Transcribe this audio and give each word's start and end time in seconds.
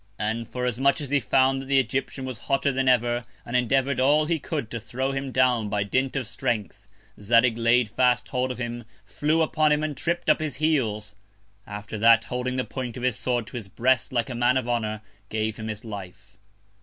And 0.17 0.47
forasmuch 0.49 0.99
as 0.99 1.11
he 1.11 1.19
found 1.19 1.61
that 1.61 1.65
the 1.67 1.77
Egyptian 1.77 2.25
was 2.25 2.39
hotter 2.49 2.71
than 2.71 2.89
ever, 2.89 3.23
and 3.45 3.55
endeavour'd 3.55 3.99
all 3.99 4.25
he 4.25 4.39
could 4.39 4.71
to 4.71 4.79
throw 4.79 5.11
him 5.11 5.31
down 5.31 5.69
by 5.69 5.83
Dint 5.83 6.15
of 6.15 6.25
Strength, 6.25 6.87
Zadig 7.21 7.55
laid 7.55 7.87
fast 7.87 8.29
hold 8.29 8.49
of 8.49 8.57
him, 8.57 8.85
flew 9.05 9.43
upon 9.43 9.71
him, 9.71 9.83
and 9.83 9.95
tripp'd 9.95 10.27
up 10.27 10.39
his 10.39 10.55
Heels: 10.55 11.15
After 11.67 11.99
that, 11.99 12.23
holding 12.23 12.55
the 12.55 12.65
Point 12.65 12.97
of 12.97 13.03
his 13.03 13.19
Sword 13.19 13.45
to 13.45 13.57
his 13.57 13.67
Breast, 13.67 14.11
like 14.11 14.31
a 14.31 14.33
Man 14.33 14.57
of 14.57 14.67
Honour, 14.67 15.03
gave 15.29 15.57
him 15.57 15.67
his 15.67 15.85
Life. 15.85 16.35